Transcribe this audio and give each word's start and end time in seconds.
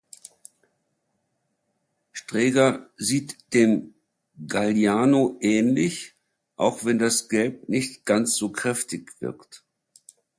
Strega 2.11 2.89
sieht 2.97 3.37
dem 3.53 3.93
Galliano 4.47 5.37
ähnlich, 5.41 6.15
auch 6.55 6.85
wenn 6.85 6.97
das 6.97 7.29
Gelb 7.29 7.69
nicht 7.69 8.03
ganz 8.07 8.35
so 8.35 8.51
kräftig 8.51 9.11
wirkt. 9.21 9.63